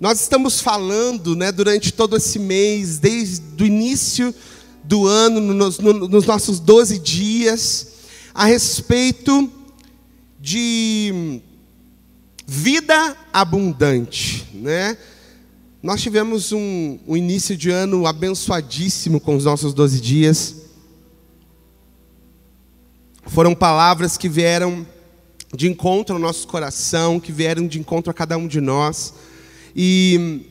[0.00, 4.34] Nós estamos falando, né, durante todo esse mês, desde o início
[4.82, 7.88] do ano, nos, nos nossos 12 dias,
[8.34, 9.52] a respeito
[10.40, 11.42] de
[12.46, 14.96] vida abundante, né?
[15.82, 20.56] Nós tivemos um, um início de ano abençoadíssimo com os nossos 12 dias.
[23.26, 24.86] Foram palavras que vieram
[25.54, 29.12] de encontro ao nosso coração, que vieram de encontro a cada um de nós.
[29.74, 30.46] E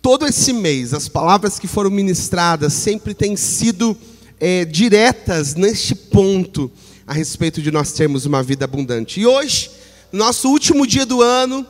[0.00, 3.96] todo esse mês, as palavras que foram ministradas sempre têm sido
[4.38, 6.70] é, diretas neste ponto
[7.06, 9.20] a respeito de nós termos uma vida abundante.
[9.20, 9.70] E hoje,
[10.12, 11.66] nosso último dia do ano,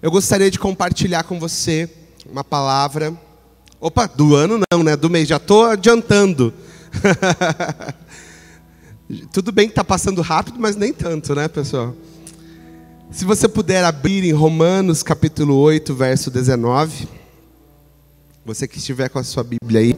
[0.00, 1.88] eu gostaria de compartilhar com você
[2.30, 3.14] uma palavra.
[3.80, 4.96] Opa, do ano não, né?
[4.96, 6.54] Do mês, já estou adiantando.
[9.32, 11.94] Tudo bem que está passando rápido, mas nem tanto, né, pessoal?
[13.12, 17.08] Se você puder abrir em Romanos capítulo 8, verso 19.
[18.46, 19.96] Você que estiver com a sua Bíblia aí.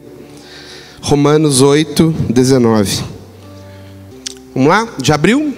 [0.99, 3.03] Romanos 8, 19.
[4.55, 4.87] Vamos lá?
[5.03, 5.55] Já abriu?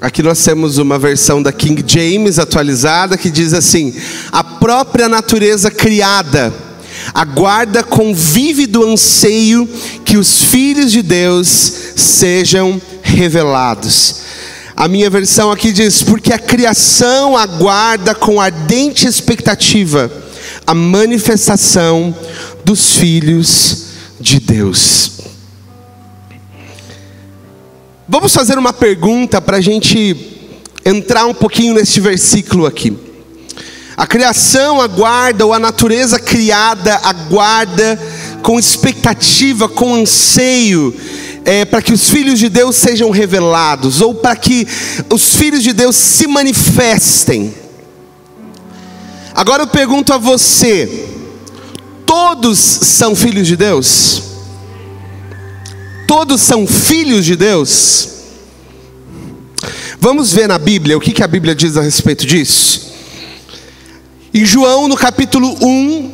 [0.00, 3.94] Aqui nós temos uma versão da King James atualizada que diz assim:
[4.32, 6.52] A própria natureza criada
[7.14, 9.68] aguarda com vívido anseio
[10.04, 11.48] que os filhos de Deus
[11.94, 14.29] sejam revelados.
[14.80, 20.10] A minha versão aqui diz: porque a criação aguarda com ardente expectativa
[20.66, 22.16] a manifestação
[22.64, 25.20] dos filhos de Deus.
[28.08, 30.16] Vamos fazer uma pergunta para a gente
[30.82, 32.96] entrar um pouquinho neste versículo aqui.
[33.98, 38.00] A criação aguarda, ou a natureza criada aguarda
[38.42, 40.94] com expectativa, com anseio,
[41.44, 44.66] é, para que os filhos de Deus sejam revelados, ou para que
[45.10, 47.54] os filhos de Deus se manifestem.
[49.34, 51.08] Agora eu pergunto a você:
[52.04, 54.22] todos são filhos de Deus?
[56.06, 58.08] Todos são filhos de Deus?
[60.00, 62.90] Vamos ver na Bíblia o que, que a Bíblia diz a respeito disso?
[64.32, 66.12] Em João, no capítulo 1,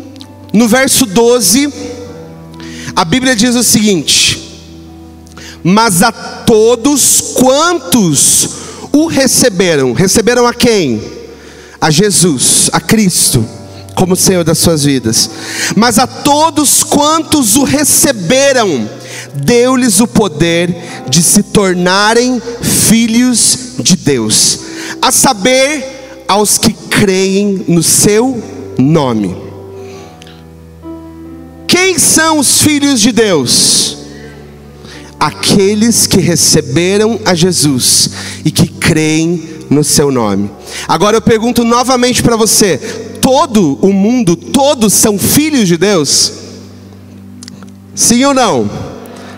[0.52, 1.72] no verso 12,
[2.94, 4.45] a Bíblia diz o seguinte:
[5.68, 8.48] Mas a todos quantos
[8.92, 11.02] o receberam, receberam a quem?
[11.80, 13.44] A Jesus, a Cristo,
[13.96, 15.28] como Senhor das suas vidas.
[15.74, 18.88] Mas a todos quantos o receberam,
[19.34, 20.72] deu-lhes o poder
[21.08, 24.60] de se tornarem filhos de Deus,
[25.02, 28.40] a saber, aos que creem no seu
[28.78, 29.36] nome.
[31.66, 34.05] Quem são os filhos de Deus?
[35.18, 38.10] Aqueles que receberam a Jesus
[38.44, 40.50] e que creem no seu nome.
[40.86, 42.78] Agora eu pergunto novamente para você:
[43.20, 46.32] todo o mundo, todos são filhos de Deus?
[47.94, 48.70] Sim ou não?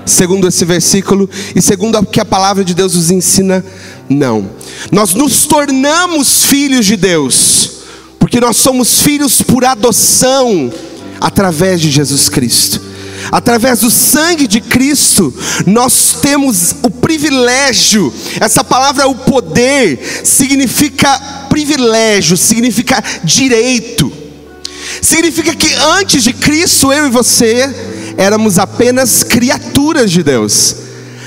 [0.04, 3.64] Segundo esse versículo e segundo o que a palavra de Deus nos ensina,
[4.08, 4.50] não.
[4.90, 7.70] Nós nos tornamos filhos de Deus,
[8.18, 10.72] porque nós somos filhos por adoção
[11.20, 12.87] através de Jesus Cristo.
[13.30, 15.32] Através do sangue de Cristo,
[15.66, 18.12] nós temos o privilégio.
[18.40, 21.18] Essa palavra, o poder, significa
[21.48, 24.10] privilégio, significa direito.
[25.02, 27.74] Significa que antes de Cristo, eu e você
[28.16, 30.76] éramos apenas criaturas de Deus.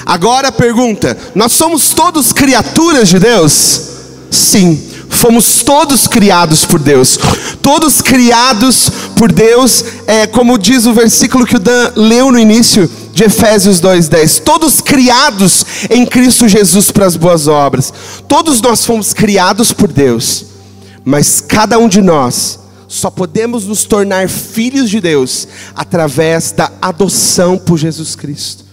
[0.06, 3.82] Agora pergunta: nós somos todos criaturas de Deus?
[4.30, 7.20] Sim, fomos todos criados por Deus.
[7.62, 12.90] Todos criados por Deus, é como diz o versículo que o Dan leu no início
[13.14, 14.40] de Efésios 2:10.
[14.40, 17.94] Todos criados em Cristo Jesus para as boas obras.
[18.28, 20.46] Todos nós fomos criados por Deus.
[21.06, 27.60] Mas cada um de nós só podemos nos tornar filhos de Deus através da adoção
[27.60, 28.66] por Jesus Cristo.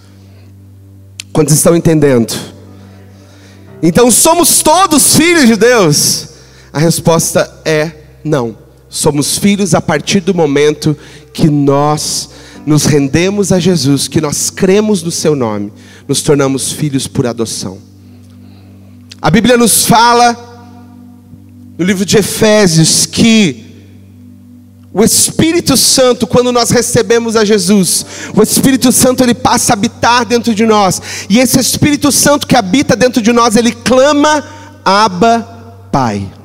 [1.31, 2.35] Quantos estão entendendo?
[3.83, 6.29] Então somos todos filhos de Deus?
[6.73, 7.93] A resposta é
[8.25, 8.68] não.
[8.89, 10.97] Somos filhos a partir do momento
[11.33, 12.31] que nós
[12.65, 15.73] nos rendemos a Jesus, que nós cremos no seu nome,
[16.07, 17.79] nos tornamos filhos por adoção.
[19.21, 20.37] A Bíblia nos fala
[21.77, 23.67] no livro de Efésios que
[24.93, 30.25] o Espírito Santo, quando nós recebemos a Jesus, o Espírito Santo ele passa a habitar
[30.25, 31.01] dentro de nós.
[31.29, 34.45] E esse Espírito Santo que habita dentro de nós, ele clama:
[34.85, 35.41] Abba,
[35.93, 36.38] Pai.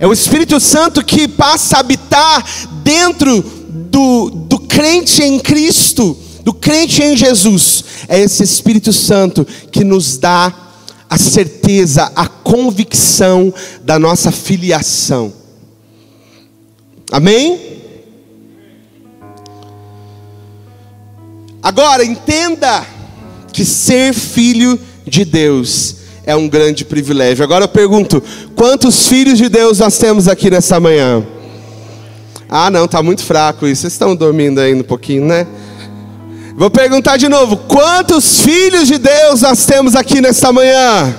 [0.00, 2.44] É o Espírito Santo que passa a habitar
[2.84, 7.84] dentro do, do crente em Cristo, do crente em Jesus.
[8.06, 10.54] É esse Espírito Santo que nos dá
[11.10, 13.52] a certeza, a convicção
[13.82, 15.32] da nossa filiação.
[17.10, 17.78] Amém?
[21.60, 22.86] Agora, entenda
[23.52, 25.97] que ser filho de Deus
[26.28, 27.42] é um grande privilégio.
[27.42, 28.22] Agora eu pergunto:
[28.54, 31.26] quantos filhos de Deus nós temos aqui nessa manhã?
[32.46, 33.80] Ah, não, está muito fraco isso.
[33.80, 35.46] Vocês estão dormindo ainda um pouquinho, né?
[36.54, 41.16] Vou perguntar de novo: quantos filhos de Deus nós temos aqui nesta manhã?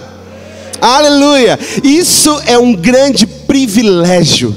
[0.80, 1.58] Aleluia!
[1.84, 4.56] Isso é um grande privilégio.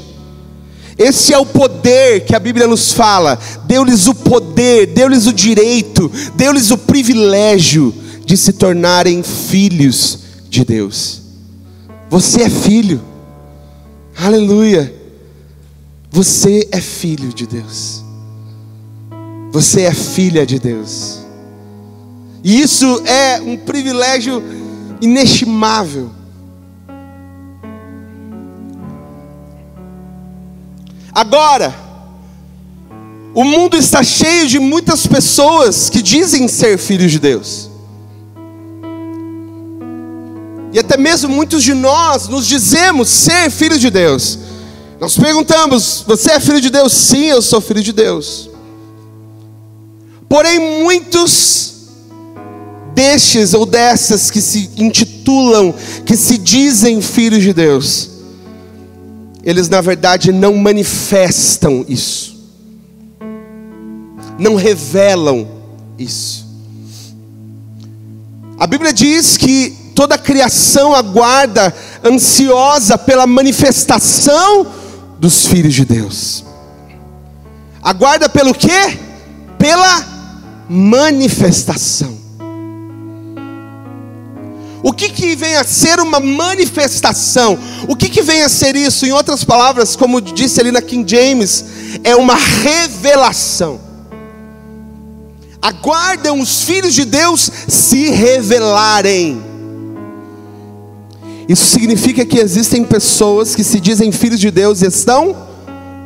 [0.99, 3.39] Esse é o poder que a Bíblia nos fala.
[3.65, 7.91] Deu-lhes o poder, deu-lhes o direito, deu-lhes o privilégio
[8.23, 10.22] de se tornarem filhos
[10.53, 11.21] de Deus.
[12.11, 13.01] Você é filho.
[14.15, 14.93] Aleluia.
[16.11, 18.03] Você é filho de Deus.
[19.51, 21.21] Você é filha de Deus.
[22.43, 24.43] E isso é um privilégio
[25.01, 26.11] inestimável.
[31.11, 31.73] Agora,
[33.33, 37.72] o mundo está cheio de muitas pessoas que dizem ser filhos de Deus.
[40.73, 44.39] E até mesmo muitos de nós nos dizemos ser filhos de Deus.
[44.99, 46.91] Nós perguntamos: Você é filho de Deus?
[46.91, 48.49] Sim, eu sou filho de Deus.
[50.27, 51.73] Porém, muitos
[52.95, 55.75] destes ou dessas que se intitulam,
[56.05, 58.09] que se dizem filhos de Deus,
[59.43, 62.35] eles na verdade não manifestam isso,
[64.39, 65.47] não revelam
[65.99, 66.47] isso.
[68.57, 71.73] A Bíblia diz que toda a criação aguarda,
[72.03, 74.67] ansiosa pela manifestação
[75.19, 76.43] dos filhos de Deus.
[77.81, 78.97] Aguarda pelo quê?
[79.57, 80.05] Pela
[80.69, 82.23] manifestação.
[84.83, 87.57] O que, que vem a ser uma manifestação?
[87.87, 89.05] O que, que vem a ser isso?
[89.05, 91.63] Em outras palavras, como disse ali na King James,
[92.03, 93.79] é uma revelação.
[95.61, 99.52] Aguardam os filhos de Deus se revelarem.
[101.47, 105.35] Isso significa que existem pessoas que se dizem filhos de Deus e estão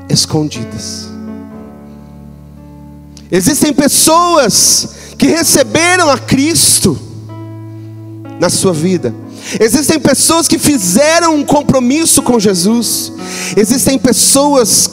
[0.10, 1.10] escondidas.
[3.32, 6.98] Existem pessoas que receberam a Cristo
[8.40, 9.14] na sua vida.
[9.60, 13.12] Existem pessoas que fizeram um compromisso com Jesus.
[13.56, 14.90] Existem pessoas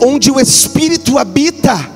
[0.00, 1.90] onde o Espírito habita.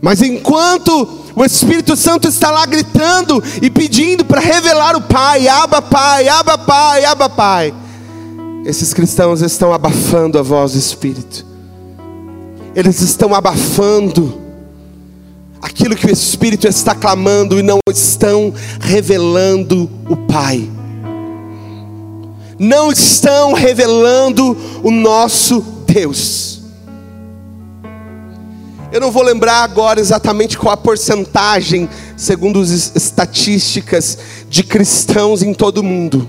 [0.00, 1.08] Mas enquanto
[1.38, 6.58] o Espírito Santo está lá gritando e pedindo para revelar o Pai, aba Pai, aba
[6.58, 7.72] Pai, aba Pai.
[8.64, 11.46] Esses cristãos estão abafando a voz do Espírito.
[12.74, 14.36] Eles estão abafando
[15.62, 20.68] aquilo que o Espírito está clamando e não estão revelando o Pai.
[22.58, 26.57] Não estão revelando o nosso Deus.
[28.90, 34.18] Eu não vou lembrar agora exatamente qual a porcentagem, segundo as estatísticas,
[34.48, 36.28] de cristãos em todo o mundo.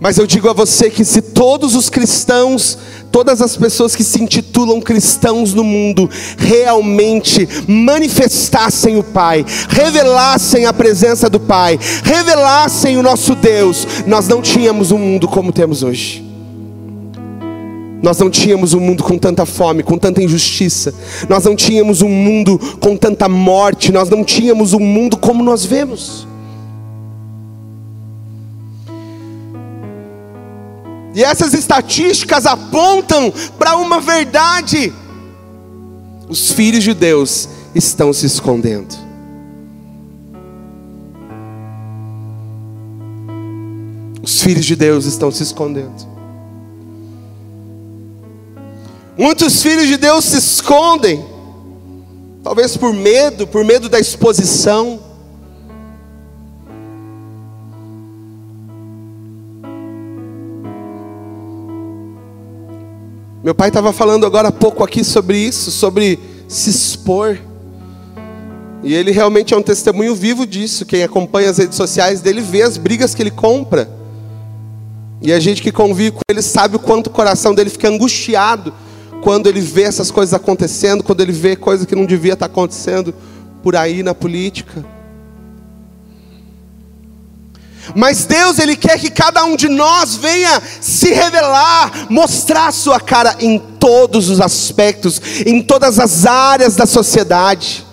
[0.00, 2.78] Mas eu digo a você que se todos os cristãos
[3.10, 10.72] todas as pessoas que se intitulam cristãos no mundo realmente manifestassem o Pai, revelassem a
[10.72, 16.27] presença do Pai, revelassem o nosso Deus, nós não tínhamos um mundo como temos hoje.
[18.02, 20.94] Nós não tínhamos um mundo com tanta fome, com tanta injustiça.
[21.28, 23.90] Nós não tínhamos um mundo com tanta morte.
[23.90, 26.26] Nós não tínhamos um mundo como nós vemos.
[31.14, 34.92] E essas estatísticas apontam para uma verdade:
[36.28, 38.94] os filhos de Deus estão se escondendo.
[44.22, 46.17] Os filhos de Deus estão se escondendo.
[49.18, 51.26] Muitos filhos de Deus se escondem,
[52.44, 55.00] talvez por medo, por medo da exposição.
[63.42, 67.40] Meu pai estava falando agora há pouco aqui sobre isso, sobre se expor.
[68.84, 70.86] E ele realmente é um testemunho vivo disso.
[70.86, 73.90] Quem acompanha as redes sociais dele vê as brigas que ele compra.
[75.20, 78.72] E a gente que convive com ele sabe o quanto o coração dele fica angustiado
[79.22, 83.14] quando ele vê essas coisas acontecendo, quando ele vê coisas que não devia estar acontecendo
[83.62, 84.84] por aí na política.
[87.94, 93.36] Mas Deus, Ele quer que cada um de nós venha se revelar, mostrar sua cara
[93.40, 97.86] em todos os aspectos, em todas as áreas da sociedade.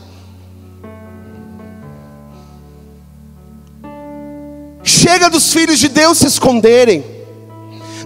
[4.84, 7.04] Chega dos filhos de Deus se esconderem.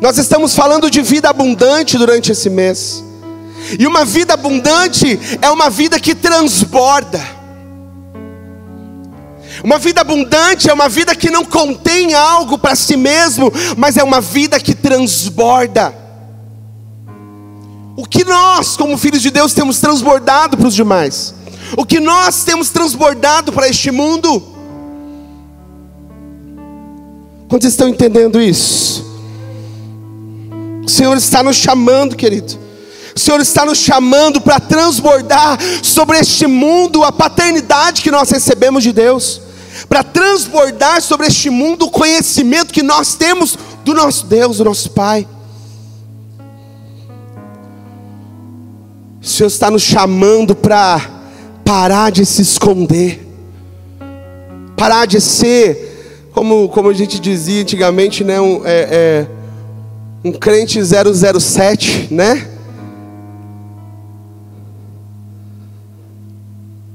[0.01, 3.03] Nós estamos falando de vida abundante durante esse mês.
[3.77, 7.39] E uma vida abundante é uma vida que transborda.
[9.63, 14.03] Uma vida abundante é uma vida que não contém algo para si mesmo, mas é
[14.03, 15.93] uma vida que transborda.
[17.97, 21.35] O que nós, como filhos de Deus, temos transbordado para os demais?
[21.75, 24.41] O que nós temos transbordado para este mundo?
[27.49, 29.05] Quantos estão entendendo isso?
[30.85, 32.68] O Senhor está nos chamando, querido.
[33.19, 38.81] O Senhor está nos chamando para transbordar sobre este mundo a paternidade que nós recebemos
[38.81, 39.41] de Deus,
[39.89, 44.91] para transbordar sobre este mundo o conhecimento que nós temos do nosso Deus, do nosso
[44.91, 45.27] Pai.
[49.21, 51.01] O Senhor está nos chamando para
[51.65, 53.27] parar de se esconder,
[54.77, 59.27] parar de ser, como, como a gente dizia antigamente, né, um, é, é,
[60.23, 62.58] um crente 007, né?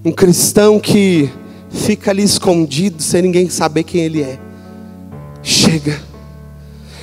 [0.04, 1.30] Um cristão que
[1.70, 4.38] fica ali escondido sem ninguém saber quem ele é.
[5.42, 5.98] Chega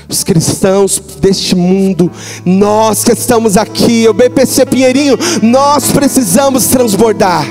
[0.08, 2.12] os cristãos deste mundo,
[2.46, 7.48] nós que estamos aqui, o BPC Pinheirinho, nós precisamos transbordar.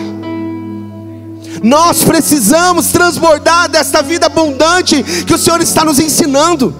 [1.62, 6.74] Nós precisamos transbordar desta vida abundante que o Senhor está nos ensinando.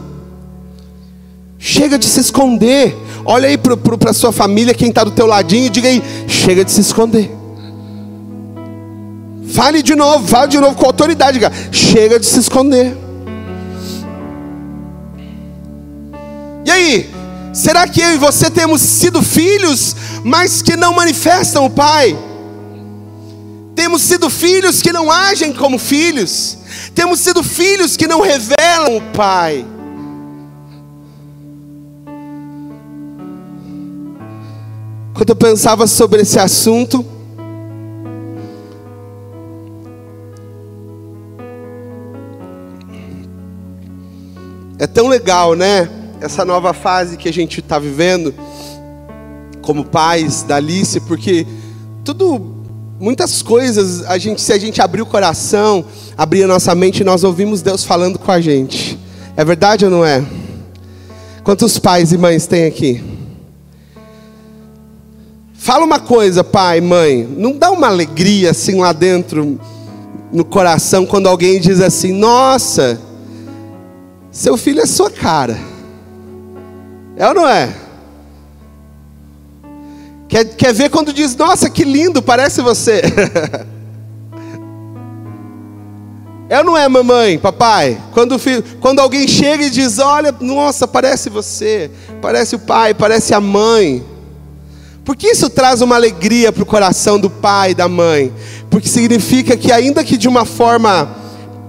[1.58, 2.96] Chega de se esconder.
[3.24, 6.64] Olha aí para a sua família, quem está do teu ladinho, e diga aí: chega
[6.64, 7.39] de se esconder.
[9.52, 12.96] Fale de novo, fale de novo com autoridade, diga, chega de se esconder.
[16.64, 17.10] E aí?
[17.52, 22.16] Será que eu e você temos sido filhos, mas que não manifestam o Pai?
[23.74, 26.58] Temos sido filhos que não agem como filhos.
[26.94, 29.64] Temos sido filhos que não revelam o Pai.
[35.14, 37.04] Quando eu pensava sobre esse assunto,
[44.80, 45.88] é tão legal, né?
[46.20, 48.34] essa nova fase que a gente está vivendo,
[49.62, 51.46] como pais da Alice, porque
[52.04, 52.54] tudo,
[52.98, 55.84] muitas coisas, a gente, se a gente abrir o coração,
[56.16, 58.98] abrir a nossa mente, nós ouvimos Deus falando com a gente.
[59.36, 60.22] É verdade ou não é?
[61.42, 63.02] Quantos pais e mães tem aqui?
[65.54, 69.58] Fala uma coisa, pai, mãe, não dá uma alegria assim lá dentro
[70.32, 72.98] no coração quando alguém diz assim: "Nossa,
[74.30, 75.58] seu filho é sua cara".
[77.16, 77.74] É ou não é?
[80.30, 83.02] Quer, quer ver quando diz, nossa, que lindo, parece você.
[86.48, 88.00] é ou não é, mamãe, papai?
[88.12, 91.90] Quando, filho, quando alguém chega e diz, olha, nossa, parece você,
[92.22, 94.04] parece o pai, parece a mãe.
[95.04, 98.32] Porque isso traz uma alegria para o coração do pai e da mãe.
[98.70, 101.16] Porque significa que, ainda que de uma forma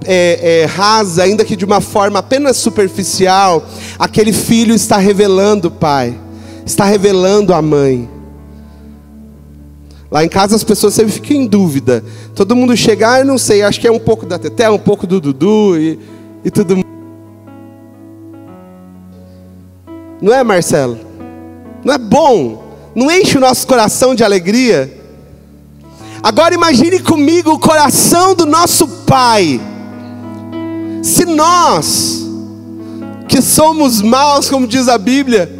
[0.05, 3.65] é, é, rasa, ainda que de uma forma apenas superficial,
[3.99, 6.17] aquele filho está revelando o pai,
[6.65, 8.09] está revelando a mãe.
[10.09, 12.03] Lá em casa as pessoas sempre ficam em dúvida.
[12.35, 14.79] Todo mundo chega, ah, eu não sei, acho que é um pouco da Teté, um
[14.79, 15.99] pouco do Dudu e,
[16.43, 16.83] e tudo.
[20.21, 20.99] Não é, Marcelo?
[21.83, 22.71] Não é bom?
[22.93, 24.99] Não enche o nosso coração de alegria?
[26.21, 29.59] Agora imagine comigo o coração do nosso Pai
[31.01, 32.23] se nós,
[33.27, 35.51] que somos maus, como diz a Bíblia,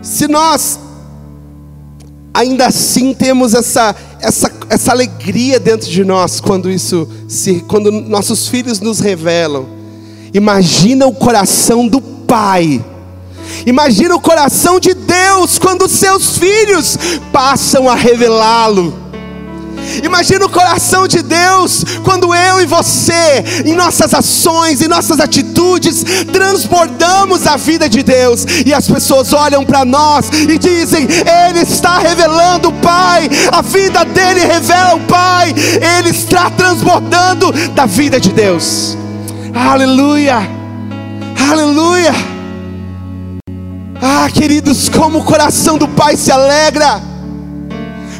[0.00, 0.78] se nós
[2.32, 8.46] ainda assim temos essa, essa, essa alegria dentro de nós quando isso se, quando nossos
[8.48, 9.66] filhos nos revelam.
[10.32, 12.84] Imagina o coração do Pai.
[13.66, 16.96] Imagina o coração de Deus quando seus filhos
[17.32, 19.07] passam a revelá-lo.
[20.02, 26.04] Imagina o coração de Deus quando eu e você, em nossas ações, em nossas atitudes,
[26.32, 28.44] transbordamos a vida de Deus.
[28.64, 31.06] E as pessoas olham para nós e dizem:
[31.46, 35.54] Ele está revelando o Pai, a vida dele revela o Pai,
[35.98, 38.96] ele está transbordando da vida de Deus.
[39.54, 40.36] Aleluia,
[41.50, 42.12] aleluia.
[44.00, 47.02] Ah, queridos, como o coração do Pai se alegra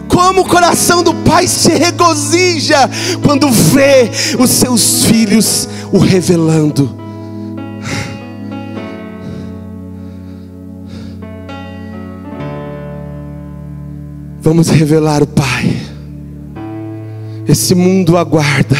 [0.08, 2.88] como o coração do pai se regozija
[3.22, 6.96] quando vê os seus filhos o revelando.
[14.40, 15.76] Vamos revelar o Pai.
[17.46, 18.76] Esse mundo aguarda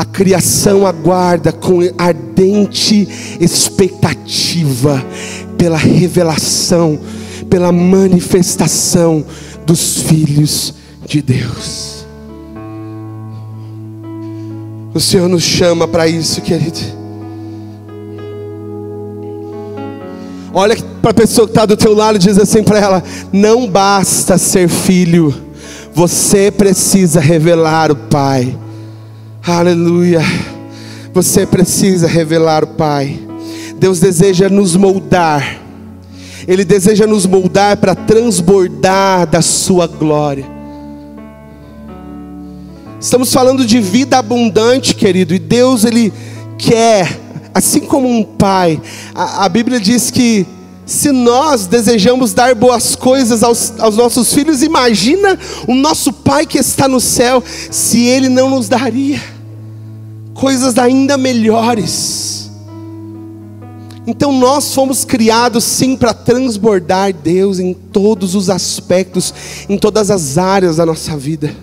[0.00, 3.06] A criação aguarda com ardente
[3.38, 5.04] expectativa
[5.58, 6.98] pela revelação,
[7.46, 9.24] pela manifestação
[9.66, 10.74] dos filhos
[11.06, 12.06] de Deus.
[14.92, 16.78] O Senhor nos chama para isso, querido.
[20.52, 23.68] Olha para a pessoa que está do teu lado e diz assim para ela: não
[23.68, 25.32] basta ser filho,
[25.94, 28.56] você precisa revelar o Pai.
[29.46, 30.20] Aleluia.
[31.12, 33.18] Você precisa revelar o Pai.
[33.78, 35.59] Deus deseja nos moldar.
[36.46, 40.46] Ele deseja nos moldar para transbordar da sua glória.
[43.00, 46.12] Estamos falando de vida abundante, querido, e Deus ele
[46.58, 47.18] quer,
[47.54, 48.80] assim como um pai.
[49.14, 50.46] A, a Bíblia diz que
[50.84, 56.58] se nós desejamos dar boas coisas aos, aos, nossos filhos, imagina o nosso Pai que
[56.58, 59.20] está no céu, se Ele não nos daria
[60.40, 62.39] coisas ainda melhores.
[64.10, 69.32] Então nós fomos criados sim para transbordar Deus em todos os aspectos,
[69.68, 71.54] em todas as áreas da nossa vida.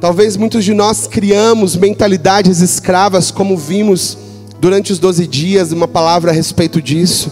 [0.00, 4.18] Talvez muitos de nós criamos mentalidades escravas, como vimos
[4.60, 7.30] durante os 12 dias, uma palavra a respeito disso.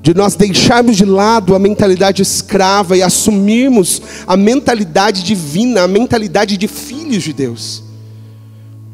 [0.00, 6.56] De nós deixarmos de lado a mentalidade escrava e assumirmos a mentalidade divina, a mentalidade
[6.56, 7.82] de filhos de Deus.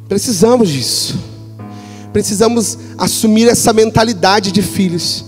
[0.09, 1.32] Precisamos disso.
[2.13, 5.25] Precisamos assumir essa mentalidade de filhos.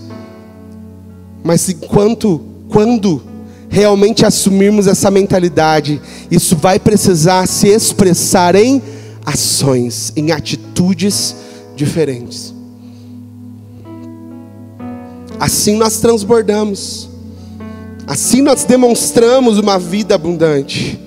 [1.42, 3.22] Mas enquanto, quando
[3.68, 6.00] realmente assumirmos essa mentalidade,
[6.30, 8.82] isso vai precisar se expressar em
[9.24, 11.34] ações, em atitudes
[11.74, 12.54] diferentes.
[15.40, 17.08] Assim nós transbordamos.
[18.06, 21.00] Assim nós demonstramos uma vida abundante.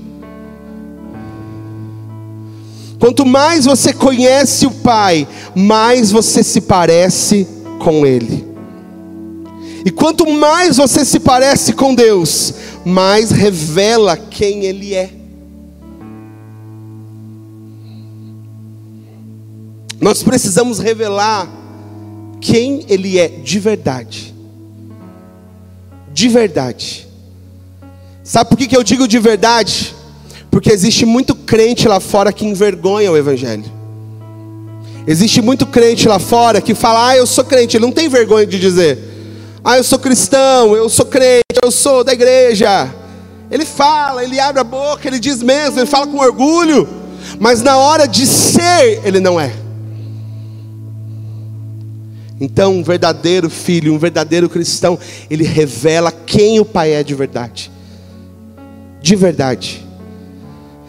[2.99, 7.47] Quanto mais você conhece o Pai, mais você se parece
[7.79, 8.45] com Ele.
[9.85, 15.11] E quanto mais você se parece com Deus, mais revela quem Ele é.
[19.99, 21.49] Nós precisamos revelar
[22.39, 24.33] quem Ele é de verdade.
[26.13, 27.07] De verdade.
[28.23, 29.95] Sabe por que, eu digo de verdade?
[30.57, 33.65] Porque existe muito crente lá fora que envergonha o Evangelho.
[35.05, 38.43] Existe muito crente lá fora que fala, ah, eu sou crente, ele não tem vergonha
[38.43, 38.97] de dizer,
[39.63, 42.91] ah, eu sou cristão, eu sou crente, eu sou da igreja.
[43.51, 46.89] Ele fala, ele abre a boca, ele diz mesmo, ele fala com orgulho,
[47.39, 49.53] mas na hora de ser, ele não é.
[52.41, 54.97] Então, um verdadeiro filho, um verdadeiro cristão,
[55.29, 57.71] ele revela quem o Pai é de verdade.
[58.99, 59.86] De verdade.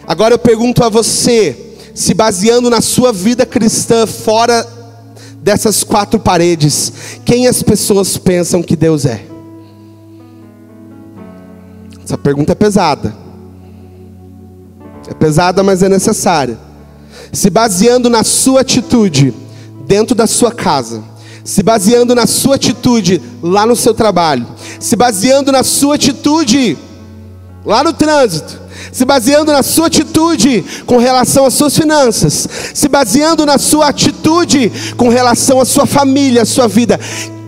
[0.09, 4.67] Agora eu pergunto a você, se baseando na sua vida cristã fora
[5.43, 6.91] dessas quatro paredes,
[7.27, 9.23] quem as pessoas pensam que Deus é?
[12.03, 13.15] Essa pergunta é pesada.
[15.11, 16.59] É pesada, mas é necessária.
[17.31, 19.35] Se baseando na sua atitude
[19.87, 21.05] dentro da sua casa,
[21.45, 24.47] se baseando na sua atitude lá no seu trabalho,
[24.81, 26.79] se baseando na sua atitude
[27.63, 33.45] lá no trânsito, se baseando na sua atitude com relação às suas finanças, se baseando
[33.47, 36.99] na sua atitude com relação à sua família, à sua vida,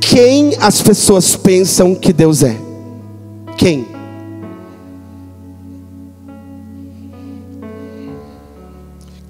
[0.01, 2.57] quem as pessoas pensam que Deus é?
[3.57, 3.87] Quem?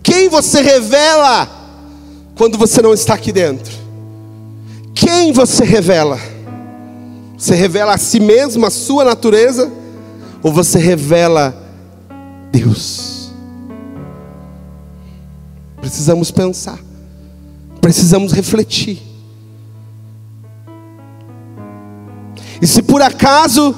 [0.03, 1.49] Quem você revela
[2.35, 3.73] quando você não está aqui dentro?
[4.95, 6.19] Quem você revela?
[7.37, 9.71] Você revela a si mesmo, a sua natureza?
[10.43, 11.60] Ou você revela
[12.51, 13.31] Deus?
[15.81, 16.79] Precisamos pensar,
[17.81, 19.01] precisamos refletir.
[22.61, 23.75] E se por acaso,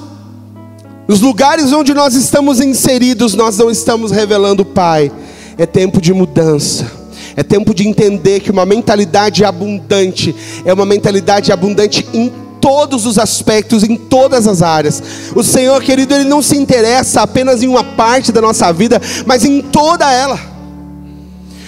[1.07, 5.13] nos lugares onde nós estamos inseridos, nós não estamos revelando o Pai,
[5.57, 7.03] é tempo de mudança
[7.37, 12.31] é tempo de entender que uma mentalidade abundante é uma mentalidade abundante em
[12.63, 15.03] todos os aspectos, em todas as áreas.
[15.35, 19.45] O Senhor, querido, Ele não se interessa apenas em uma parte da nossa vida, mas
[19.45, 20.39] em toda ela.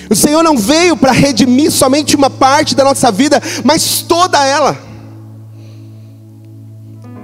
[0.09, 4.79] O Senhor não veio para redimir somente uma parte da nossa vida, mas toda ela.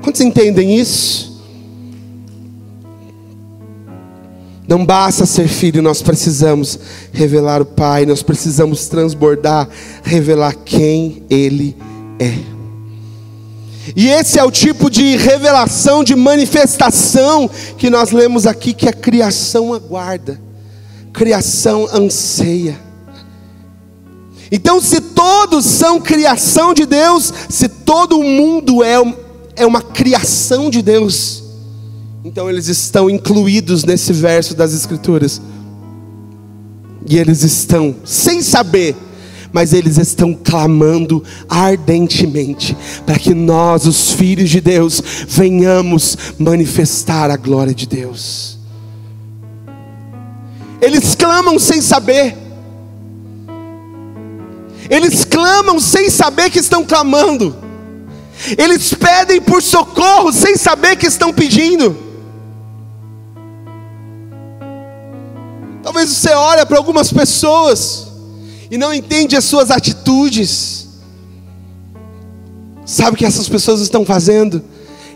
[0.02, 1.30] Quantos entendem isso?
[4.66, 6.78] Não basta ser filho, nós precisamos
[7.12, 9.68] revelar o Pai, nós precisamos transbordar,
[10.02, 11.76] revelar quem Ele
[12.18, 12.59] é.
[13.96, 18.92] E esse é o tipo de revelação, de manifestação que nós lemos aqui que a
[18.92, 20.40] criação aguarda.
[21.12, 22.78] criação anseia.
[24.52, 28.96] Então, se todos são criação de Deus, se todo mundo é,
[29.56, 31.42] é uma criação de Deus,
[32.24, 35.40] então eles estão incluídos nesse verso das Escrituras.
[37.08, 38.94] E eles estão, sem saber,
[39.52, 47.36] mas eles estão clamando ardentemente para que nós, os filhos de Deus, venhamos manifestar a
[47.36, 48.58] glória de Deus.
[50.80, 52.36] Eles clamam sem saber.
[54.88, 57.54] Eles clamam sem saber que estão clamando.
[58.56, 61.96] Eles pedem por socorro sem saber que estão pedindo.
[65.82, 68.09] Talvez você olhe para algumas pessoas
[68.70, 70.88] e não entende as suas atitudes.
[72.86, 74.62] Sabe o que essas pessoas estão fazendo?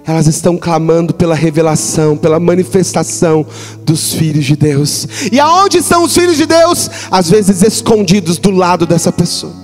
[0.06, 3.46] Elas estão clamando pela revelação, pela manifestação
[3.84, 5.08] dos filhos de Deus.
[5.32, 6.90] E aonde estão os filhos de Deus?
[7.10, 9.54] Às vezes escondidos do lado dessa pessoa.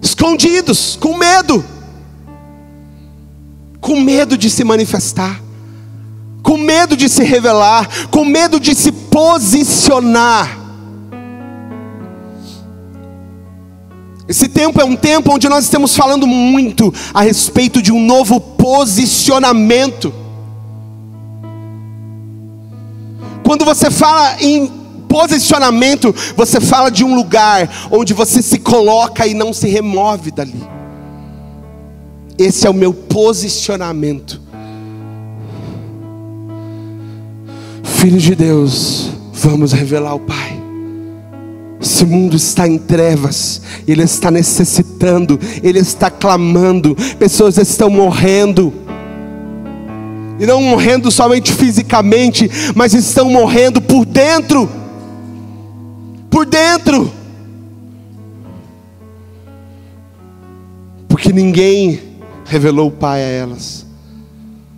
[0.00, 1.64] Escondidos, com medo.
[3.80, 5.42] Com medo de se manifestar.
[6.42, 10.59] Com medo de se revelar, com medo de se posicionar.
[14.30, 18.38] Esse tempo é um tempo onde nós estamos falando muito a respeito de um novo
[18.38, 20.14] posicionamento.
[23.44, 24.68] Quando você fala em
[25.08, 30.62] posicionamento, você fala de um lugar onde você se coloca e não se remove dali.
[32.38, 34.40] Esse é o meu posicionamento.
[37.82, 40.69] Filhos de Deus, vamos revelar o Pai.
[41.80, 48.70] Esse mundo está em trevas, ele está necessitando, ele está clamando, pessoas estão morrendo,
[50.38, 54.68] e não morrendo somente fisicamente, mas estão morrendo por dentro,
[56.28, 57.10] por dentro,
[61.08, 61.98] porque ninguém
[62.44, 63.86] revelou o Pai a elas,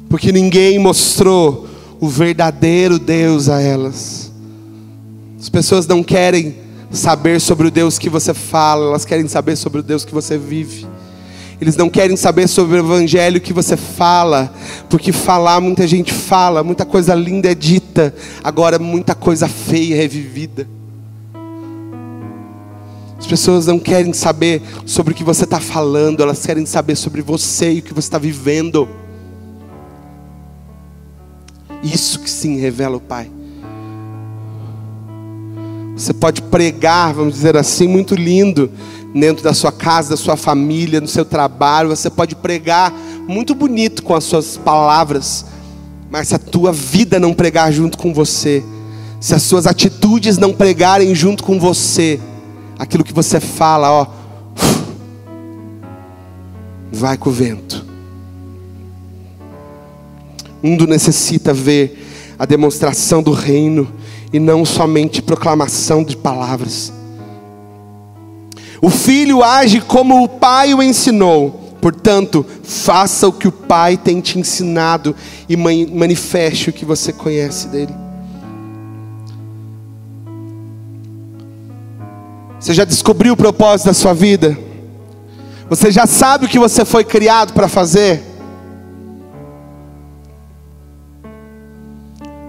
[0.09, 1.67] porque ninguém mostrou
[1.99, 4.31] o verdadeiro Deus a elas.
[5.41, 6.62] As pessoas não querem
[6.93, 10.37] saber sobre o Deus que você fala, elas querem saber sobre o Deus que você
[10.37, 10.87] vive.
[11.61, 14.53] Eles não querem saber sobre o evangelho que você fala,
[14.91, 20.09] porque falar muita gente fala, muita coisa linda é dita, agora muita coisa feia é
[20.09, 20.67] vivida.
[23.17, 27.23] As pessoas não querem saber sobre o que você está falando, elas querem saber sobre
[27.23, 28.89] você e o que você está vivendo.
[31.81, 33.31] Isso que sim revela o Pai.
[36.03, 38.69] Você pode pregar, vamos dizer assim, muito lindo,
[39.15, 41.91] dentro da sua casa, da sua família, no seu trabalho.
[41.91, 42.93] Você pode pregar
[43.29, 45.47] muito bonito com as suas palavras,
[46.11, 48.65] mas se a tua vida não pregar junto com você,
[49.21, 52.19] se as suas atitudes não pregarem junto com você,
[52.77, 54.07] aquilo que você fala, ó,
[56.91, 57.87] vai com o vento.
[60.61, 64.02] O mundo necessita ver a demonstração do reino
[64.33, 66.93] e não somente proclamação de palavras.
[68.81, 74.21] O filho age como o pai o ensinou, portanto, faça o que o pai tem
[74.21, 75.15] te ensinado
[75.49, 77.95] e manifeste o que você conhece dele.
[82.59, 84.57] Você já descobriu o propósito da sua vida?
[85.69, 88.23] Você já sabe o que você foi criado para fazer?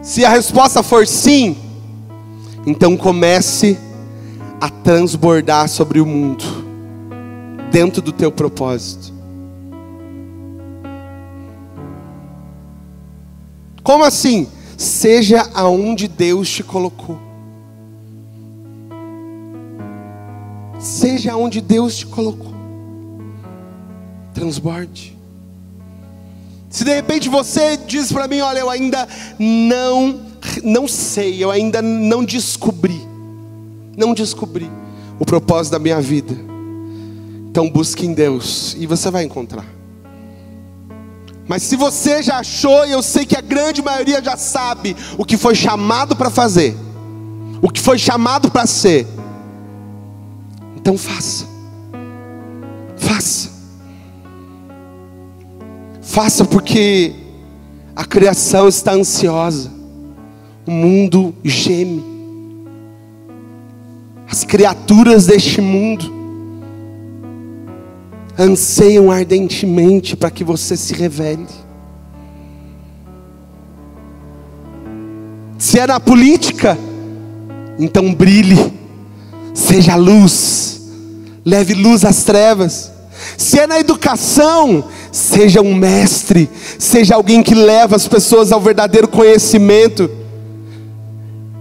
[0.04, 1.58] Se a resposta for sim,
[2.66, 3.78] então comece
[4.60, 6.44] a transbordar sobre o mundo,
[7.72, 9.14] dentro do teu propósito.
[13.84, 14.48] Como assim?
[14.78, 17.20] Seja aonde Deus te colocou.
[20.80, 22.54] Seja onde Deus te colocou.
[24.34, 25.18] Transborde.
[26.70, 30.33] Se de repente você diz para mim, olha, eu ainda não
[30.64, 33.02] não sei, eu ainda não descobri,
[33.98, 34.70] não descobri
[35.20, 36.36] o propósito da minha vida.
[37.50, 39.66] Então busque em Deus e você vai encontrar.
[41.48, 45.26] Mas se você já achou, e eu sei que a grande maioria já sabe o
[45.26, 46.76] que foi chamado para fazer,
[47.62, 49.06] o que foi chamado para ser,
[50.76, 51.46] então faça.
[52.98, 53.50] Faça.
[56.02, 57.14] Faça porque
[57.96, 59.83] a criação está ansiosa.
[60.66, 62.04] O mundo geme.
[64.30, 66.12] As criaturas deste mundo
[68.38, 71.46] anseiam ardentemente para que você se revele.
[75.58, 76.78] Se é na política,
[77.80, 78.74] então brilhe,
[79.54, 80.82] seja luz,
[81.46, 82.92] leve luz às trevas.
[83.38, 89.08] Se é na educação, seja um mestre, seja alguém que leva as pessoas ao verdadeiro
[89.08, 90.10] conhecimento.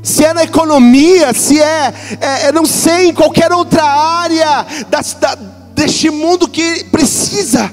[0.03, 5.01] Se é na economia, se é, é, não sei, em qualquer outra área da,
[5.73, 7.71] deste mundo que precisa,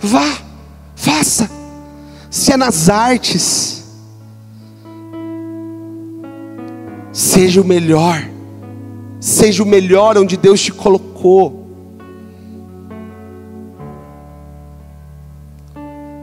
[0.00, 0.38] vá,
[0.96, 1.48] faça.
[2.28, 3.84] Se é nas artes,
[7.12, 8.28] seja o melhor,
[9.20, 11.60] seja o melhor onde Deus te colocou.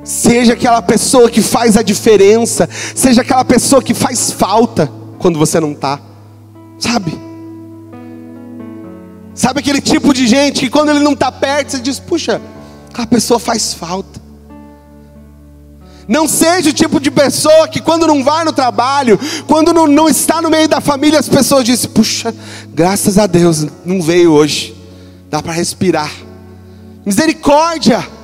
[0.03, 5.59] Seja aquela pessoa que faz a diferença, seja aquela pessoa que faz falta quando você
[5.59, 5.99] não está,
[6.79, 7.17] sabe?
[9.33, 12.41] Sabe aquele tipo de gente que quando ele não está perto, você diz: puxa,
[12.89, 14.19] aquela pessoa faz falta.
[16.07, 20.07] Não seja o tipo de pessoa que quando não vai no trabalho, quando não, não
[20.07, 22.33] está no meio da família, as pessoas dizem: puxa,
[22.73, 24.75] graças a Deus, não veio hoje,
[25.29, 26.11] dá para respirar.
[27.05, 28.16] Misericórdia.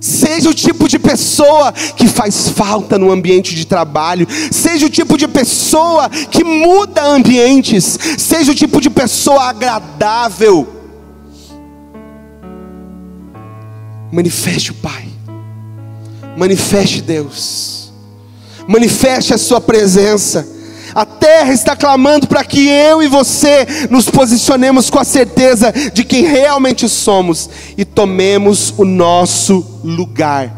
[0.00, 5.16] Seja o tipo de pessoa que faz falta no ambiente de trabalho, seja o tipo
[5.16, 10.66] de pessoa que muda ambientes, seja o tipo de pessoa agradável.
[14.12, 15.08] Manifeste o Pai,
[16.36, 17.92] manifeste Deus,
[18.66, 20.57] manifeste a Sua presença.
[20.98, 26.02] A terra está clamando para que eu e você nos posicionemos com a certeza de
[26.02, 30.52] quem realmente somos e tomemos o nosso lugar.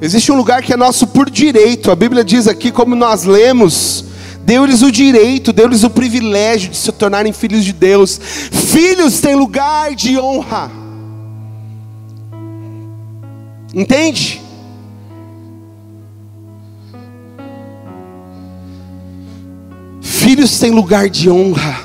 [0.00, 1.92] Existe um lugar que é nosso por direito.
[1.92, 4.04] A Bíblia diz aqui, como nós lemos,
[4.44, 8.20] deu-lhes o direito, deu-lhes o privilégio de se tornarem filhos de Deus.
[8.50, 10.72] Filhos têm lugar de honra.
[13.72, 14.42] Entende?
[20.20, 21.80] Filhos têm lugar de honra.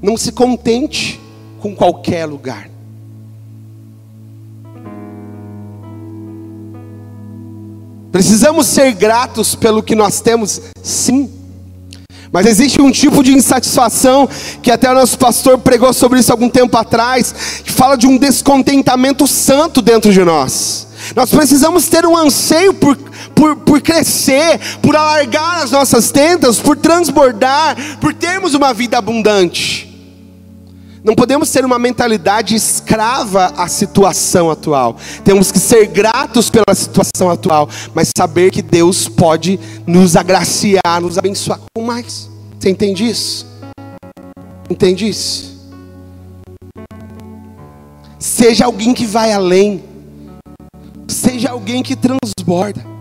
[0.00, 1.20] Não se contente
[1.58, 2.70] com qualquer lugar.
[8.12, 11.28] Precisamos ser gratos pelo que nós temos, sim.
[12.30, 14.28] Mas existe um tipo de insatisfação
[14.62, 18.16] que até o nosso pastor pregou sobre isso algum tempo atrás, que fala de um
[18.16, 20.86] descontentamento santo dentro de nós.
[21.16, 22.96] Nós precisamos ter um anseio por,
[23.40, 29.88] por, por crescer, por alargar as nossas tendas, por transbordar, por termos uma vida abundante.
[31.02, 34.98] Não podemos ter uma mentalidade escrava à situação atual.
[35.24, 41.16] Temos que ser gratos pela situação atual, mas saber que Deus pode nos agraciar, nos
[41.16, 42.28] abençoar com mais.
[42.58, 43.46] Você entende isso?
[44.68, 45.58] Entende isso?
[48.18, 49.82] Seja alguém que vai além.
[51.08, 52.99] Seja alguém que transborda.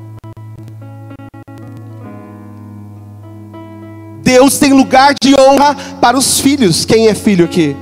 [4.29, 6.85] Deus tem lugar de honra para os filhos.
[6.85, 7.75] Quem é filho aqui?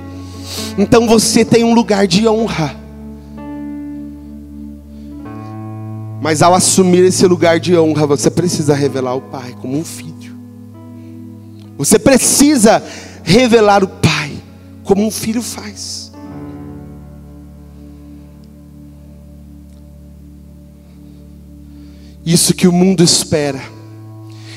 [0.77, 2.73] Então você tem um lugar de honra.
[6.21, 10.37] Mas ao assumir esse lugar de honra, você precisa revelar o Pai como um filho.
[11.77, 12.81] Você precisa
[13.23, 14.31] revelar o Pai
[14.85, 16.13] como um filho faz.
[22.25, 23.61] Isso que o mundo espera,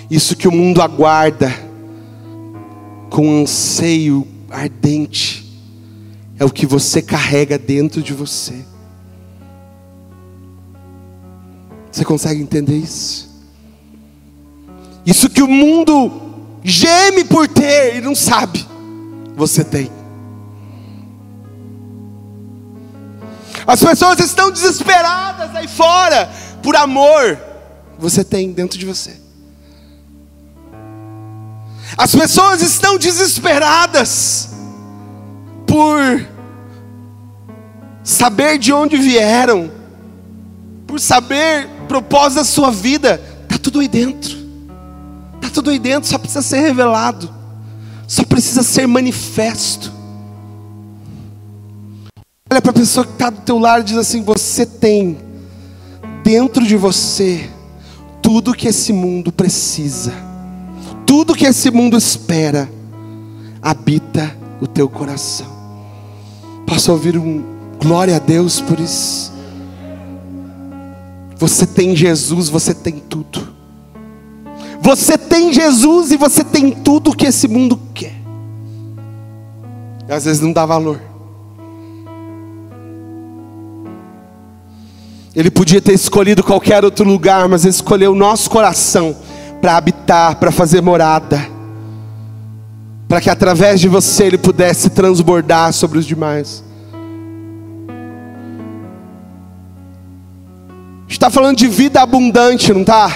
[0.08, 1.68] isso que o mundo aguarda,
[3.10, 5.46] com anseio ardente,
[6.38, 8.64] é o que você carrega dentro de você.
[11.90, 13.28] Você consegue entender isso?
[15.04, 16.10] Isso que o mundo
[16.62, 18.64] geme por ter e não sabe,
[19.36, 19.90] você tem.
[23.66, 26.30] As pessoas estão desesperadas aí fora
[26.62, 27.38] por amor,
[27.98, 29.19] você tem dentro de você.
[31.96, 34.50] As pessoas estão desesperadas
[35.66, 36.26] por
[38.02, 39.70] saber de onde vieram,
[40.86, 44.38] por saber propósito da sua vida, está tudo aí dentro.
[45.36, 47.32] Está tudo aí dentro, só precisa ser revelado,
[48.06, 49.92] só precisa ser manifesto.
[52.50, 55.18] Olha para a pessoa que está do teu lado e diz assim: você tem
[56.24, 57.48] dentro de você
[58.20, 60.12] tudo que esse mundo precisa,
[61.10, 62.70] tudo que esse mundo espera,
[63.60, 65.48] habita o teu coração.
[66.64, 67.42] Posso ouvir um
[67.82, 69.32] glória a Deus por isso?
[71.34, 73.48] Você tem Jesus, você tem tudo.
[74.80, 78.14] Você tem Jesus e você tem tudo que esse mundo quer.
[80.08, 81.02] E às vezes não dá valor.
[85.34, 89.16] Ele podia ter escolhido qualquer outro lugar, mas Ele escolheu o nosso coração
[89.60, 91.46] para habitar, para fazer morada,
[93.08, 96.64] para que através de você Ele pudesse transbordar sobre os demais.
[101.08, 103.10] Está falando de vida abundante, não está?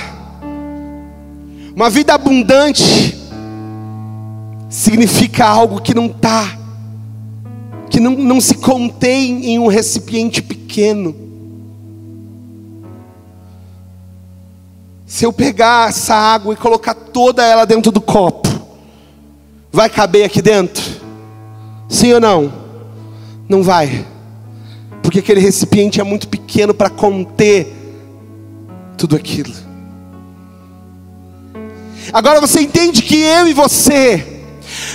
[1.75, 3.17] Uma vida abundante
[4.69, 6.59] significa algo que não está,
[7.89, 11.24] que não, não se contém em um recipiente pequeno.
[15.15, 18.49] Se eu pegar essa água e colocar toda ela dentro do copo,
[19.71, 20.83] vai caber aqui dentro?
[21.89, 22.53] Sim ou não?
[23.49, 24.05] Não vai,
[25.05, 27.73] porque aquele recipiente é muito pequeno para conter
[28.99, 29.55] tudo aquilo.
[32.13, 34.34] Agora você entende que eu e você,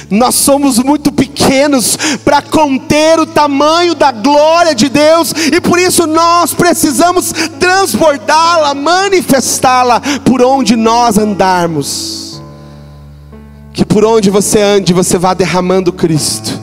[0.10, 6.06] nós somos muito pequenos para conter o tamanho da glória de Deus, e por isso
[6.08, 12.42] nós precisamos transbordá-la, manifestá-la por onde nós andarmos.
[13.74, 16.59] Que por onde você ande, você vá derramando Cristo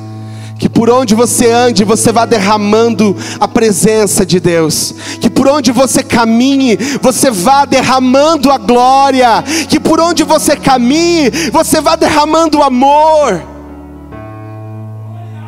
[0.59, 4.95] que por onde você ande, você vá derramando a presença de Deus.
[5.21, 9.45] Que por onde você caminhe, você vá derramando a glória.
[9.69, 13.43] Que por onde você caminhe, você vá derramando o amor.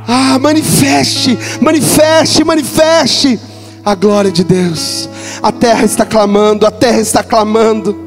[0.06, 3.40] Ah, manifeste, manifeste, manifeste
[3.84, 5.08] a glória de Deus.
[5.42, 7.98] A terra está clamando, a terra está clamando.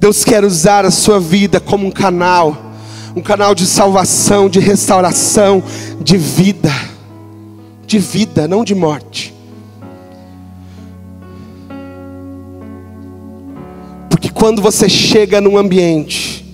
[0.00, 2.73] Deus quer usar a sua vida como um canal
[3.16, 5.62] um canal de salvação, de restauração,
[6.00, 6.72] de vida,
[7.86, 9.32] de vida, não de morte.
[14.10, 16.44] Porque quando você chega num ambiente,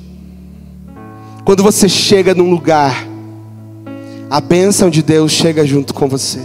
[1.45, 3.07] quando você chega num lugar,
[4.29, 6.41] a bênção de Deus chega junto com você.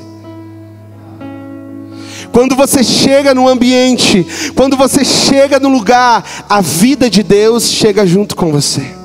[2.31, 4.25] Quando você chega num ambiente,
[4.55, 9.04] quando você chega num lugar, a vida de Deus chega junto com você.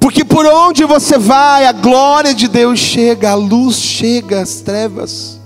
[0.00, 5.38] Porque por onde você vai, a glória de Deus chega, a luz chega, as trevas.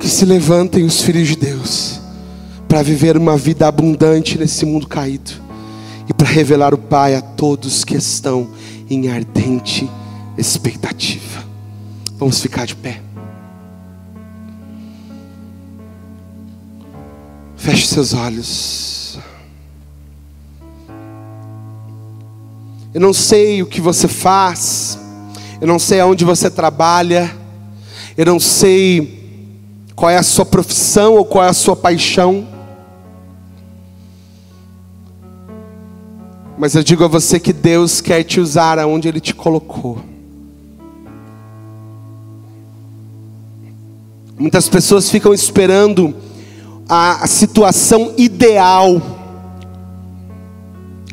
[0.00, 2.00] Que se levantem os filhos de Deus
[2.66, 5.32] para viver uma vida abundante nesse mundo caído
[6.08, 8.48] e para revelar o Pai a todos que estão
[8.88, 9.90] em ardente
[10.38, 11.44] expectativa.
[12.18, 13.02] Vamos ficar de pé.
[17.56, 18.99] Feche seus olhos.
[22.92, 24.98] Eu não sei o que você faz,
[25.60, 27.34] eu não sei aonde você trabalha,
[28.16, 29.20] eu não sei
[29.94, 32.46] qual é a sua profissão ou qual é a sua paixão.
[36.58, 39.98] Mas eu digo a você que Deus quer te usar aonde Ele te colocou.
[44.38, 46.14] Muitas pessoas ficam esperando
[46.88, 49.19] a, situação ideal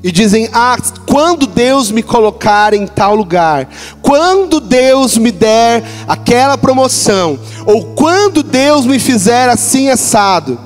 [0.04, 3.68] e dizem: Ah, quando Deus me colocar em tal lugar,
[4.02, 10.60] quando Deus me der aquela promoção, ou quando Deus me fizer assim assado,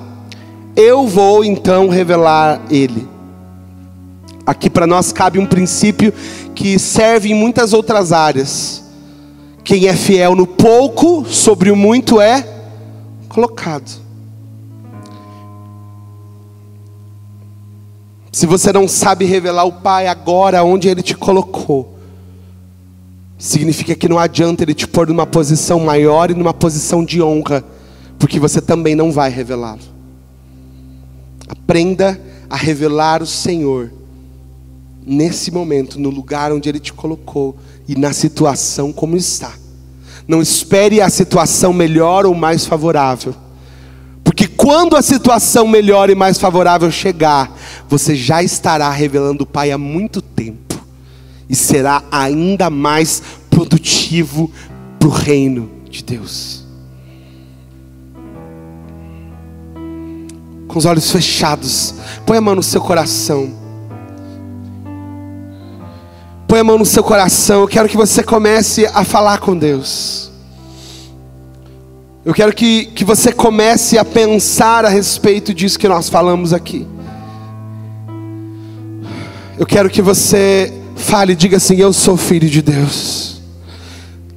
[0.76, 3.08] eu vou então revelar Ele.
[4.46, 6.14] Aqui para nós cabe um princípio
[6.56, 8.84] que serve em muitas outras áreas.
[9.64, 12.46] Quem é fiel no pouco, sobre o muito é
[13.30, 14.02] colocado.
[18.32, 21.98] Se você não sabe revelar o Pai agora onde Ele te colocou,
[23.38, 27.64] significa que não adianta Ele te pôr numa posição maior e numa posição de honra,
[28.18, 29.82] porque você também não vai revelá-lo.
[31.50, 33.92] Aprenda a revelar o Senhor
[35.06, 39.54] nesse momento, no lugar onde Ele te colocou e na situação como está.
[40.26, 43.36] Não espere a situação melhor ou mais favorável.
[44.62, 47.52] Quando a situação melhor e mais favorável chegar,
[47.90, 50.80] você já estará revelando o Pai há muito tempo
[51.50, 54.52] e será ainda mais produtivo
[55.00, 56.64] para o reino de Deus.
[60.68, 63.52] Com os olhos fechados, põe a mão no seu coração.
[66.48, 67.62] Põe a mão no seu coração.
[67.62, 70.31] Eu quero que você comece a falar com Deus.
[72.24, 76.86] Eu quero que, que você comece a pensar a respeito disso que nós falamos aqui.
[79.58, 83.42] Eu quero que você fale, diga assim: Eu sou filho de Deus.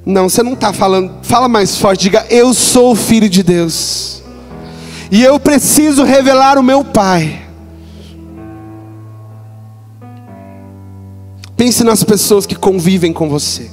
[0.03, 4.23] Não, você não está falando, fala mais forte, diga: Eu sou filho de Deus.
[5.11, 7.43] E eu preciso revelar o meu Pai.
[11.55, 13.69] Pense nas pessoas que convivem com você.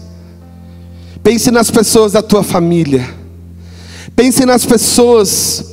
[1.22, 3.21] Pense nas pessoas da tua família.
[4.14, 5.64] Pense nas pessoas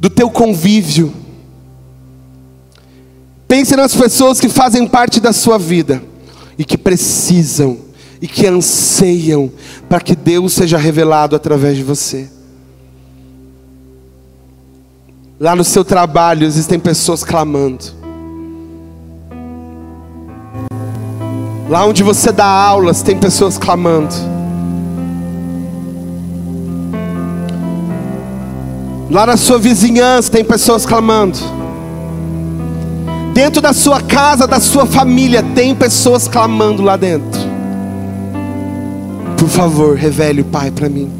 [0.00, 1.12] do teu convívio.
[3.48, 6.02] Pense nas pessoas que fazem parte da sua vida
[6.58, 7.78] e que precisam
[8.20, 9.50] e que anseiam
[9.88, 12.28] para que Deus seja revelado através de você.
[15.38, 17.84] Lá no seu trabalho existem pessoas clamando.
[21.68, 24.14] Lá onde você dá aulas, tem pessoas clamando.
[29.10, 31.38] Lá na sua vizinhança, tem pessoas clamando.
[33.32, 37.40] Dentro da sua casa, da sua família, tem pessoas clamando lá dentro.
[39.36, 41.10] Por favor, revele o Pai para mim.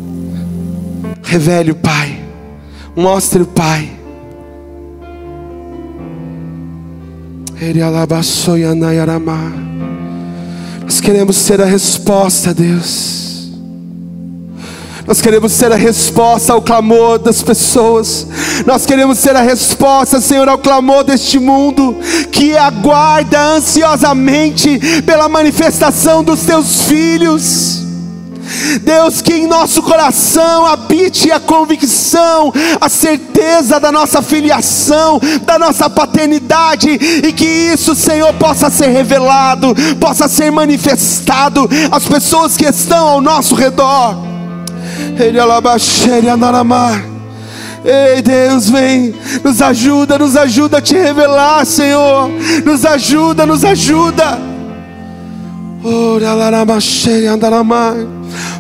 [1.23, 2.21] Revele o Pai.
[2.97, 3.91] Mostre o Pai.
[10.83, 13.24] Nós queremos ser a resposta, Deus.
[15.07, 18.27] Nós queremos ser a resposta ao clamor das pessoas.
[18.65, 21.97] Nós queremos ser a resposta, Senhor, ao clamor deste mundo
[22.33, 27.85] que aguarda ansiosamente pela manifestação dos teus filhos.
[28.83, 35.89] Deus, que em nosso coração habite a convicção, a certeza da nossa filiação, da nossa
[35.89, 43.07] paternidade, e que isso, Senhor, possa ser revelado, possa ser manifestado às pessoas que estão
[43.09, 44.34] ao nosso redor.
[47.85, 49.15] Ei Deus, vem,
[49.45, 52.31] nos ajuda, nos ajuda a te revelar, Senhor,
[52.65, 54.39] nos ajuda, nos ajuda.
[55.85, 56.35] Ora,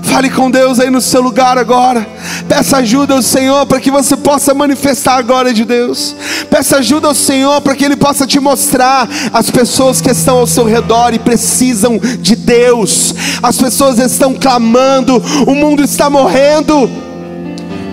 [0.04, 2.06] Fale com Deus aí no seu lugar agora.
[2.48, 6.14] Peça ajuda ao Senhor para que você possa manifestar a glória de Deus.
[6.50, 10.46] Peça ajuda ao Senhor para que Ele possa te mostrar as pessoas que estão ao
[10.46, 13.14] seu redor e precisam de Deus.
[13.42, 16.88] As pessoas estão clamando, o mundo está morrendo.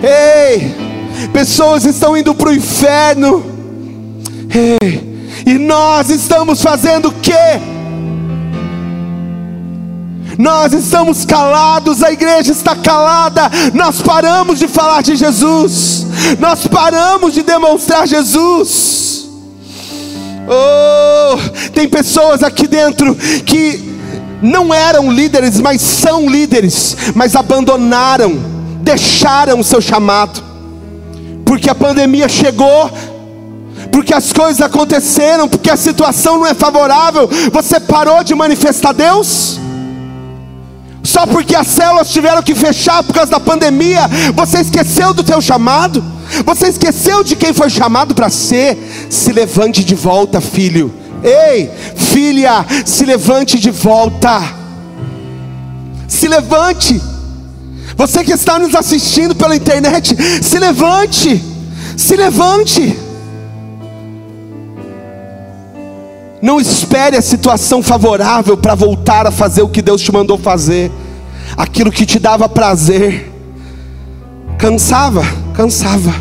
[0.02, 0.74] Ei,
[1.32, 3.44] pessoas estão indo para o inferno.
[4.54, 5.12] Ei,
[5.46, 7.32] e nós estamos fazendo o quê?
[10.38, 13.50] Nós estamos calados, a igreja está calada.
[13.74, 16.06] Nós paramos de falar de Jesus.
[16.38, 19.28] Nós paramos de demonstrar Jesus.
[20.48, 23.92] Oh, tem pessoas aqui dentro que
[24.42, 28.34] não eram líderes, mas são líderes, mas abandonaram,
[28.82, 30.42] deixaram o seu chamado,
[31.44, 32.90] porque a pandemia chegou,
[33.92, 39.60] porque as coisas aconteceram, porque a situação não é favorável, você parou de manifestar Deus?
[41.02, 45.40] Só porque as células tiveram que fechar por causa da pandemia, você esqueceu do teu
[45.40, 46.02] chamado?
[46.46, 48.78] Você esqueceu de quem foi chamado para ser?
[49.10, 50.94] Se levante de volta, filho.
[51.22, 54.42] Ei, filha, se levante de volta.
[56.08, 57.00] Se levante.
[57.96, 61.42] Você que está nos assistindo pela internet, se levante.
[61.96, 62.96] Se levante.
[66.42, 70.90] Não espere a situação favorável para voltar a fazer o que Deus te mandou fazer.
[71.56, 73.32] Aquilo que te dava prazer.
[74.58, 75.22] Cansava,
[75.54, 76.12] cansava.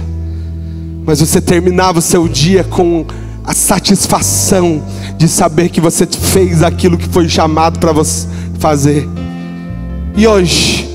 [1.04, 3.04] Mas você terminava o seu dia com
[3.44, 4.84] a satisfação
[5.18, 8.28] de saber que você fez aquilo que foi chamado para você
[8.60, 9.10] fazer.
[10.16, 10.88] E hoje?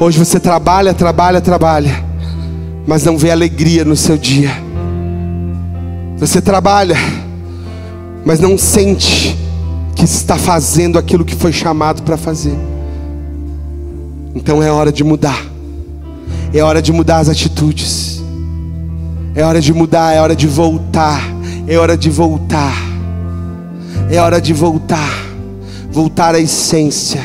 [0.00, 2.04] Hoje você trabalha, trabalha, trabalha,
[2.88, 4.67] mas não vê alegria no seu dia
[6.18, 6.96] você trabalha,
[8.24, 9.38] mas não sente
[9.94, 12.56] que está fazendo aquilo que foi chamado para fazer.
[14.34, 15.44] Então é hora de mudar.
[16.52, 18.22] É hora de mudar as atitudes.
[19.34, 21.22] É hora de mudar, é hora de voltar.
[21.68, 22.74] É hora de voltar.
[24.10, 25.24] É hora de voltar.
[25.90, 27.22] Voltar à essência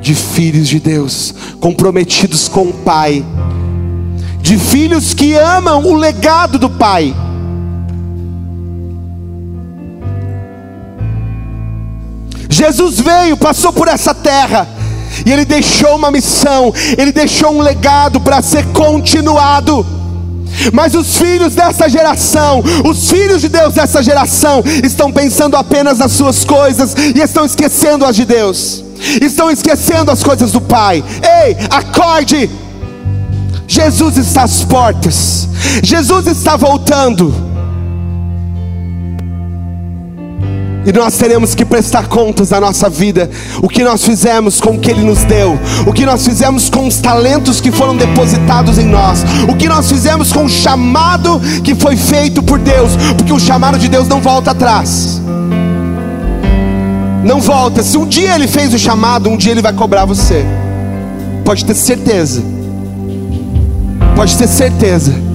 [0.00, 3.22] de filhos de Deus, comprometidos com o Pai,
[4.40, 7.14] de filhos que amam o legado do Pai
[12.60, 14.68] Jesus veio, passou por essa terra,
[15.24, 19.86] e ele deixou uma missão, ele deixou um legado para ser continuado.
[20.70, 26.12] Mas os filhos dessa geração, os filhos de Deus dessa geração, estão pensando apenas nas
[26.12, 28.84] suas coisas e estão esquecendo as de Deus,
[29.22, 31.02] estão esquecendo as coisas do Pai.
[31.42, 32.50] Ei, acorde!
[33.66, 35.48] Jesus está às portas,
[35.82, 37.49] Jesus está voltando.
[40.84, 43.30] E nós teremos que prestar contas da nossa vida,
[43.62, 46.86] o que nós fizemos com o que Ele nos deu, o que nós fizemos com
[46.86, 51.74] os talentos que foram depositados em nós, o que nós fizemos com o chamado que
[51.74, 55.20] foi feito por Deus, porque o chamado de Deus não volta atrás.
[57.22, 57.82] Não volta.
[57.82, 60.44] Se um dia ele fez o chamado, um dia ele vai cobrar você.
[61.44, 62.42] Pode ter certeza.
[64.16, 65.29] Pode ter certeza.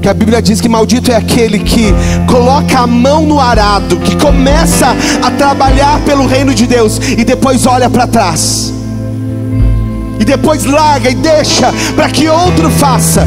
[0.00, 1.92] Que a Bíblia diz que maldito é aquele que
[2.26, 7.66] coloca a mão no arado, que começa a trabalhar pelo reino de Deus e depois
[7.66, 8.72] olha para trás.
[10.20, 13.26] E depois larga e deixa para que outro faça.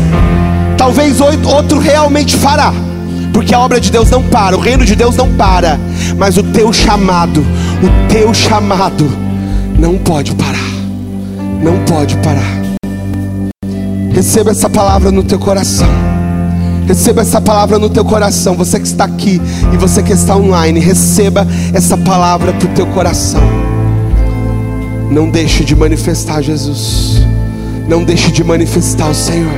[0.78, 2.74] Talvez outro realmente fará
[3.34, 5.80] porque a obra de Deus não para, o reino de Deus não para,
[6.18, 9.10] mas o teu chamado, o teu chamado
[9.78, 10.72] não pode parar,
[11.62, 12.62] não pode parar.
[14.14, 15.88] Receba essa palavra no teu coração.
[16.92, 18.58] Receba essa palavra no teu coração.
[18.58, 19.42] Você que está aqui
[19.74, 23.40] e você que está online, receba essa palavra para o teu coração.
[25.10, 27.22] Não deixe de manifestar Jesus.
[27.88, 29.54] Não deixe de manifestar o Senhor.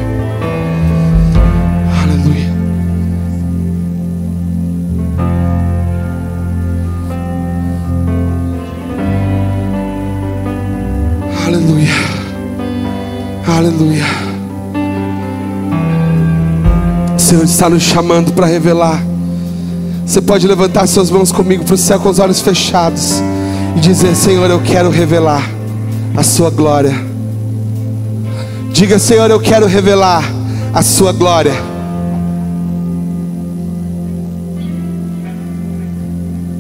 [2.03, 2.53] Aleluia.
[13.47, 14.32] Aleluia.
[17.16, 19.01] O Senhor está nos chamando para revelar.
[20.05, 23.22] Você pode levantar suas mãos comigo para o céu com os olhos fechados
[23.76, 25.49] e dizer: Senhor, eu quero revelar
[26.16, 26.93] a Sua glória.
[28.72, 30.24] Diga, Senhor, eu quero revelar
[30.74, 31.53] a Sua glória.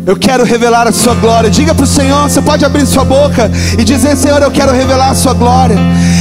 [0.05, 1.49] Eu quero revelar a sua glória.
[1.49, 5.11] Diga para o Senhor, você pode abrir sua boca e dizer: Senhor, eu quero revelar
[5.11, 5.77] a sua glória.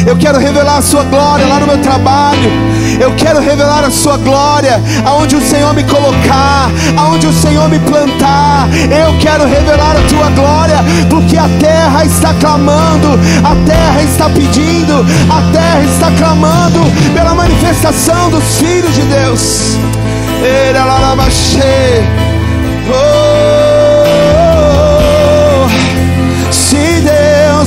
[0.06, 2.50] Eu quero revelar a sua glória lá no meu trabalho.
[3.00, 7.78] Eu quero revelar a sua glória aonde o Senhor me colocar, aonde o Senhor me
[7.78, 8.68] plantar.
[8.90, 10.76] Eu quero revelar a tua glória,
[11.08, 13.08] porque a terra está clamando,
[13.44, 16.80] a terra está pedindo, a terra está clamando
[17.14, 19.76] pela manifestação dos filhos de Deus.
[22.88, 23.31] Oh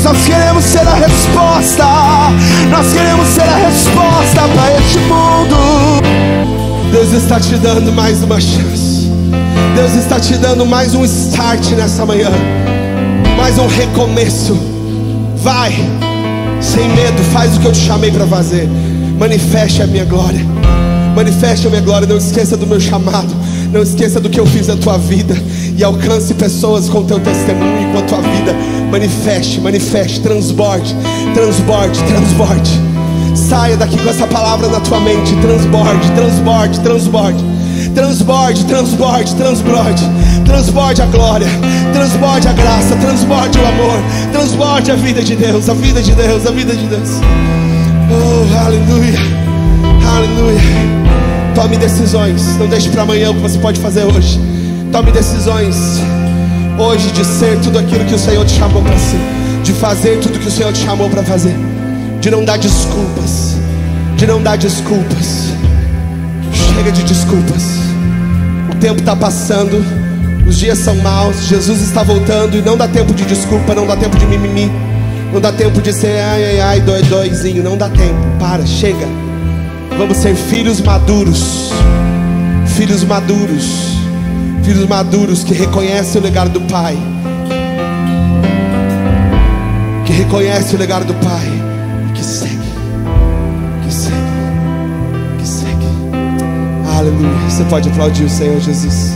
[0.06, 1.84] nós queremos ser a resposta.
[2.70, 5.56] Nós queremos ser a resposta para este mundo.
[6.92, 9.10] Deus está te dando mais uma chance.
[9.76, 12.30] Deus está te dando mais um start nessa manhã.
[13.36, 14.56] Mais um recomeço.
[15.38, 15.74] Vai,
[16.62, 18.70] sem medo, faz o que eu te chamei para fazer.
[19.18, 20.46] Manifeste a minha glória.
[21.16, 22.08] Manifeste a minha glória.
[22.08, 23.34] Não esqueça do meu chamado.
[23.76, 25.36] Não esqueça do que eu fiz na tua vida.
[25.78, 28.56] E alcance pessoas com teu testemunho com a tua vida.
[28.90, 30.96] Manifeste, manifeste, transborde,
[31.34, 32.72] transborde, transborde.
[33.36, 35.36] Saia daqui com essa palavra na tua mente.
[35.42, 37.44] Transborde, transborde, transborde.
[37.94, 40.04] Transborde, transborde, transborde.
[40.46, 41.48] Transborde a glória,
[41.92, 44.00] transborde a graça, transborde o amor,
[44.32, 47.10] transborde a vida de Deus, a vida de Deus, a vida de Deus.
[48.10, 49.20] Oh, aleluia,
[50.16, 50.95] aleluia.
[51.56, 52.58] Tome decisões.
[52.58, 54.40] Não deixe para amanhã o que você pode fazer hoje.
[54.92, 55.76] Tome decisões
[56.78, 59.20] hoje de ser tudo aquilo que o Senhor te chamou para ser,
[59.64, 61.56] de fazer tudo que o Senhor te chamou para fazer,
[62.20, 63.56] de não dar desculpas,
[64.18, 65.54] de não dar desculpas.
[66.76, 67.64] Chega de desculpas.
[68.70, 69.84] O tempo está passando,
[70.46, 73.96] os dias são maus, Jesus está voltando e não dá tempo de desculpa, não dá
[73.96, 74.70] tempo de mimimi,
[75.32, 78.20] não dá tempo de ser ai ai ai doi doizinho, não dá tempo.
[78.40, 79.25] Para, chega.
[79.98, 81.72] Vamos ser filhos maduros.
[82.76, 83.96] Filhos maduros.
[84.64, 86.98] Filhos maduros que reconhecem o legado do Pai.
[90.06, 91.48] Que reconhecem o legado do Pai.
[92.10, 92.58] E que segue.
[93.84, 94.16] Que segue.
[95.40, 95.88] Que segue.
[96.98, 97.50] Aleluia.
[97.50, 99.15] Você pode aplaudir o Senhor Jesus.